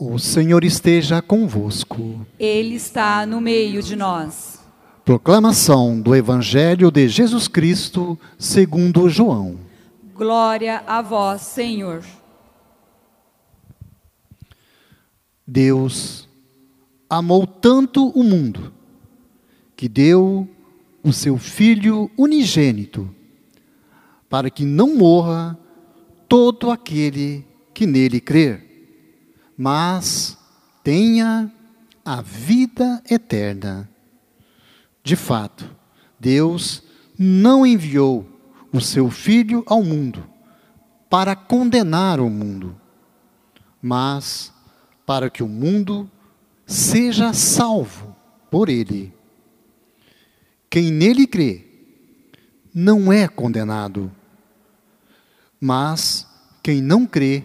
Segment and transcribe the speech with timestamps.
[0.00, 2.24] O Senhor esteja convosco.
[2.38, 4.60] Ele está no meio de nós.
[5.04, 9.58] Proclamação do Evangelho de Jesus Cristo, segundo João.
[10.14, 12.04] Glória a vós, Senhor.
[15.44, 16.28] Deus
[17.10, 18.72] amou tanto o mundo
[19.74, 20.48] que deu
[21.02, 23.12] o seu Filho unigênito,
[24.28, 25.58] para que não morra
[26.28, 27.44] todo aquele
[27.74, 28.67] que nele crer,
[29.58, 30.38] mas
[30.84, 31.52] tenha
[32.04, 33.90] a vida eterna.
[35.02, 35.68] De fato,
[36.20, 36.84] Deus
[37.18, 38.24] não enviou
[38.72, 40.24] o seu Filho ao mundo
[41.10, 42.80] para condenar o mundo,
[43.82, 44.52] mas
[45.04, 46.08] para que o mundo
[46.64, 48.14] seja salvo
[48.48, 49.12] por ele.
[50.70, 51.66] Quem nele crê
[52.72, 54.12] não é condenado,
[55.60, 56.28] mas
[56.62, 57.44] quem não crê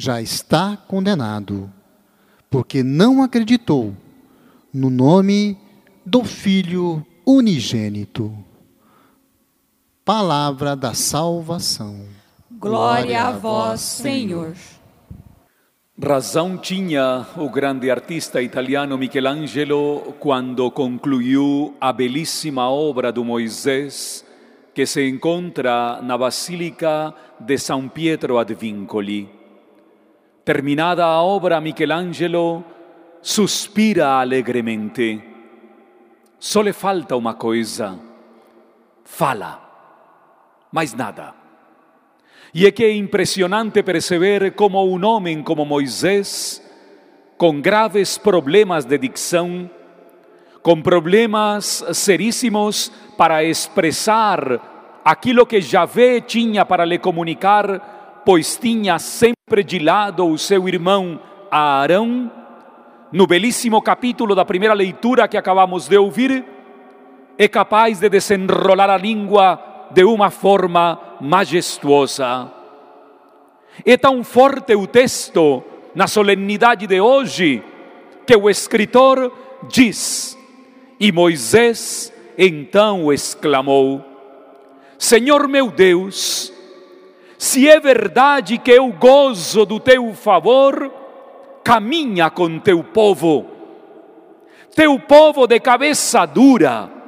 [0.00, 1.70] já está condenado,
[2.48, 3.94] porque não acreditou
[4.72, 5.58] no nome
[6.06, 8.34] do Filho unigênito.
[10.02, 12.06] Palavra da salvação.
[12.50, 14.54] Glória a vós, Senhor.
[16.02, 24.24] Razão tinha o grande artista italiano Michelangelo quando concluiu a belíssima obra do Moisés
[24.74, 29.39] que se encontra na Basílica de São Pietro ad Vincoli.
[30.52, 32.64] Terminada obra, Michelangelo
[33.22, 35.22] suspira alegremente.
[36.40, 37.96] Só lhe falta uma coisa:
[39.04, 39.62] fala,
[40.72, 41.32] mais nada.
[42.52, 46.60] E é que é impressionante perceber como um homem como Moisés,
[47.38, 49.70] com graves problemas de dicção,
[50.64, 59.64] com problemas seríssimos para expressar aquilo que Javé tinha para lhe comunicar, pois tinha sempre
[59.64, 62.30] de lado o seu irmão Arão,
[63.12, 66.44] no belíssimo capítulo da primeira leitura que acabamos de ouvir,
[67.36, 72.52] é capaz de desenrolar a língua de uma forma majestuosa.
[73.84, 75.62] É tão forte o texto
[75.94, 77.62] na solenidade de hoje
[78.26, 79.32] que o escritor
[79.68, 80.38] diz:
[81.00, 84.04] E Moisés então exclamou:
[84.98, 86.52] Senhor meu Deus,
[87.40, 90.92] se é verdade que eu gozo do teu favor,
[91.64, 93.46] caminha com teu povo,
[94.74, 97.00] teu povo de cabeça dura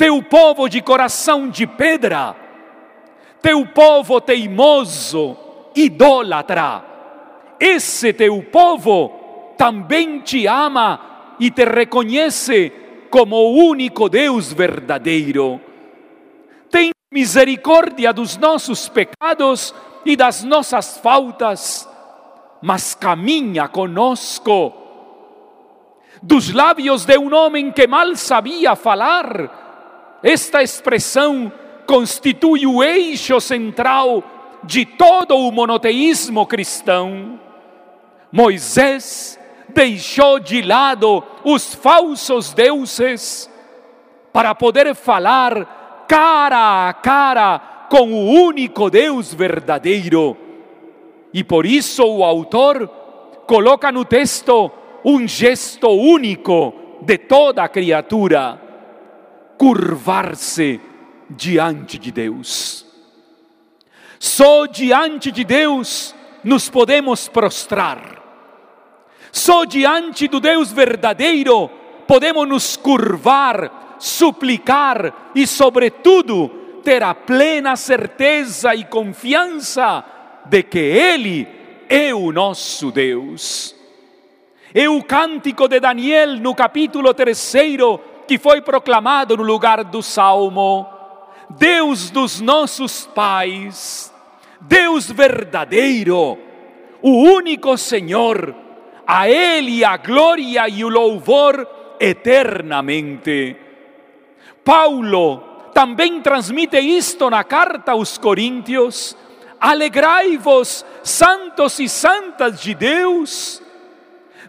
[0.00, 2.34] teu povo de coração de pedra,
[3.42, 5.36] teu povo teimoso,
[5.76, 6.82] idólatra.
[7.60, 9.12] Esse teu povo
[9.58, 12.72] também te ama e te reconhece
[13.10, 15.60] como o único Deus verdadeiro.
[17.12, 19.74] Misericórdia dos nossos pecados
[20.06, 21.88] e das nossas faltas,
[22.62, 24.72] mas caminha conosco.
[26.22, 31.52] Dos lábios de um homem que mal sabia falar, esta expressão
[31.84, 34.22] constitui o eixo central
[34.62, 37.40] de todo o monoteísmo cristão.
[38.30, 39.36] Moisés
[39.70, 43.50] deixou de lado os falsos deuses
[44.32, 45.79] para poder falar
[46.10, 50.36] cara a cara com o único Deus verdadeiro.
[51.32, 52.88] E por isso o autor
[53.46, 54.72] coloca no texto
[55.04, 58.60] um gesto único de toda a criatura
[59.56, 60.80] curvar-se
[61.30, 62.84] diante de Deus.
[64.18, 68.20] Só diante de Deus nos podemos prostrar.
[69.30, 71.70] Só diante do Deus verdadeiro
[72.08, 76.48] podemos nos curvar, suplicar e, sobretudo,
[76.82, 80.02] ter a plena certeza e confiança
[80.46, 81.46] de que Ele
[81.88, 83.76] é o nosso Deus.
[84.74, 90.86] É o cântico de Daniel no capítulo terceiro que foi proclamado no lugar do salmo:
[91.50, 94.14] Deus dos nossos pais,
[94.60, 96.38] Deus verdadeiro,
[97.02, 98.54] o único Senhor,
[99.06, 101.68] a Ele a glória e o louvor
[101.98, 103.56] eternamente.
[104.64, 105.42] Paulo
[105.72, 109.16] também transmite isto na carta aos Coríntios:
[109.60, 113.62] Alegrai-vos, santos e santas de Deus,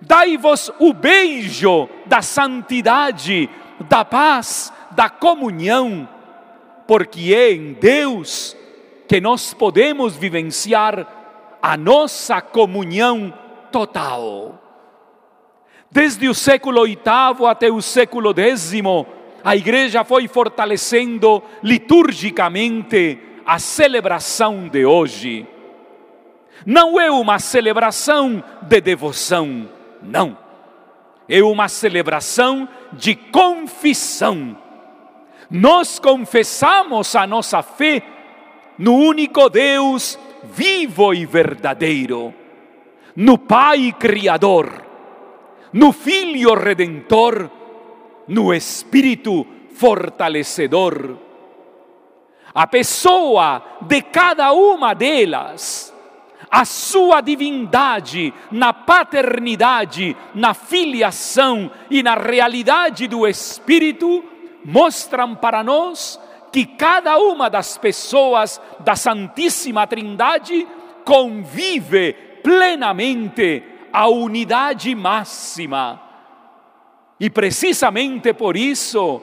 [0.02, 3.50] dai-vos o beijo da santidade
[3.90, 6.08] da paz, da comunhão,
[6.88, 8.56] porque é em Deus
[9.08, 11.08] que nós podemos vivenciar
[11.62, 13.34] a nossa comunhão
[13.72, 14.60] total.
[15.90, 17.00] Desde o século VIII
[17.50, 18.72] até o século X,
[19.44, 25.48] a igreja foi fortalecendo liturgicamente a celebração de hoje.
[26.66, 29.70] Não é uma celebração de devoção,
[30.02, 30.38] não.
[31.28, 34.58] É uma celebração de confissão.
[35.50, 38.04] Nós confessamos a nossa fé
[38.78, 42.34] no único Deus vivo e verdadeiro,
[43.16, 44.86] no Pai Criador,
[45.72, 47.50] no Filho Redentor,
[48.32, 49.46] no Espírito
[49.76, 51.18] fortalecedor.
[52.54, 55.94] A pessoa de cada uma delas,
[56.50, 64.24] a sua divindade na paternidade, na filiação e na realidade do Espírito,
[64.64, 66.18] mostram para nós
[66.54, 70.66] que cada uma das pessoas da Santíssima Trindade
[71.04, 73.62] convive plenamente
[73.92, 76.11] a unidade máxima.
[77.22, 79.22] E precisamente por isso,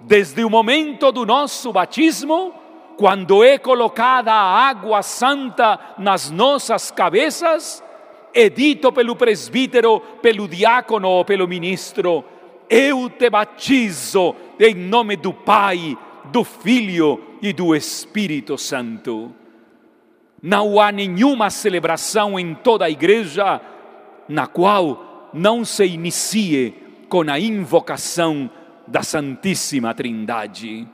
[0.00, 2.52] desde o momento do nosso batismo,
[2.98, 7.82] quando é colocada a água santa nas nossas cabeças,
[8.34, 12.22] é dito pelo presbítero, pelo diácono ou pelo ministro:
[12.68, 15.96] Eu te batizo em nome do Pai,
[16.26, 19.34] do Filho e do Espírito Santo.
[20.42, 23.62] Não há nenhuma celebração em toda a igreja
[24.28, 28.48] na qual não se inicie com a invocação
[28.86, 30.88] da Santíssima Trindade.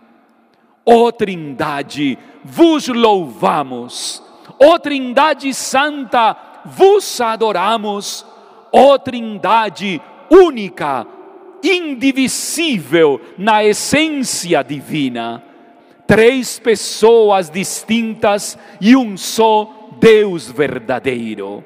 [0.85, 4.23] Ó oh, Trindade, vos louvamos.
[4.59, 8.25] Ó oh, Trindade Santa, vos adoramos.
[8.73, 11.07] Ó oh, Trindade única,
[11.63, 15.45] indivisível na essência divina.
[16.07, 21.63] Três pessoas distintas e um só Deus verdadeiro.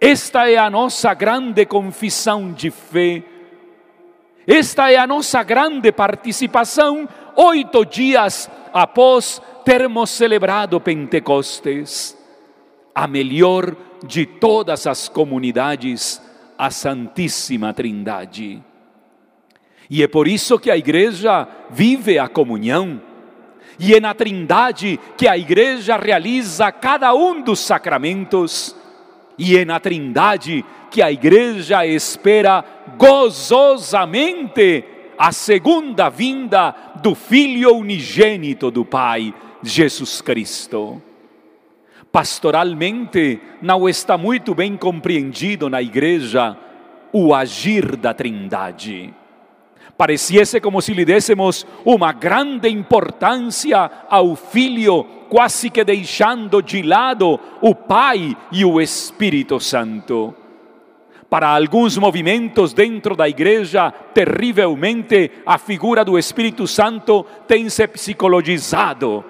[0.00, 3.22] Esta é a nossa grande confissão de fé.
[4.46, 12.16] Esta é a nossa grande participação oito dias após termos celebrado Pentecostes.
[12.94, 13.74] A melhor
[14.06, 16.20] de todas as comunidades,
[16.58, 18.62] a Santíssima Trindade.
[19.88, 23.00] E é por isso que a igreja vive a comunhão.
[23.78, 28.76] E é na Trindade que a igreja realiza cada um dos sacramentos.
[29.38, 32.64] E é na Trindade que a igreja espera
[32.96, 34.84] gozosamente
[35.18, 41.02] a segunda vinda do Filho unigênito do Pai, Jesus Cristo.
[42.12, 46.56] Pastoralmente, não está muito bem compreendido na igreja
[47.12, 49.12] o agir da Trindade.
[49.96, 57.38] Pareciese como se lhe dessemos uma grande importância ao Filho, quase que deixando de lado
[57.60, 60.34] o Pai e o Espírito Santo.
[61.30, 69.24] Para alguns movimentos dentro da igreja, terrivelmente, a figura do Espírito Santo tem se psicologizado.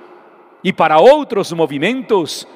[0.62, 2.46] E para outros movimentos,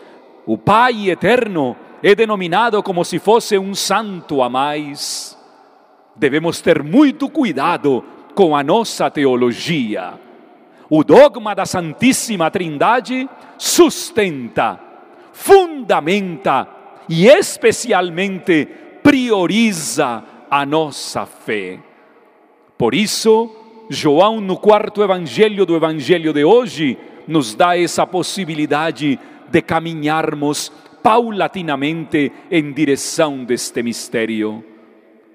[0.47, 5.38] o Pai eterno é denominado como se fosse um santo a mais
[6.19, 8.05] devemos ter muito cuidado
[8.35, 10.15] com a nossa teologia.
[10.91, 14.81] O dogma da Santíssima Trindade sustenta,
[15.33, 16.69] fundamenta
[17.09, 18.67] e especialmente
[19.03, 21.79] prioriza a nossa fé.
[22.77, 23.51] Por isso,
[23.91, 29.19] João, no quarto evangelho do evangelho de hoje, nos dá essa possibilidade
[29.51, 30.73] de caminharmos
[31.03, 34.65] paulatinamente em direção deste mistério.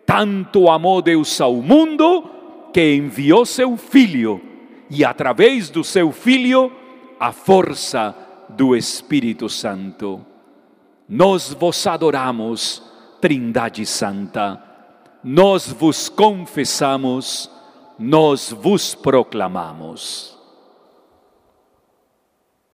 [0.06, 2.30] Tanto amou Deus ao mundo
[2.74, 4.42] que enviou seu Filho,
[4.90, 6.72] e através do seu Filho,
[7.20, 8.16] a força
[8.50, 10.26] do Espírito Santo.
[11.08, 12.82] Nós vos adoramos,
[13.22, 14.62] Trindade Santa,
[15.24, 17.50] nós vos confessamos,
[17.98, 20.33] nós vos proclamamos.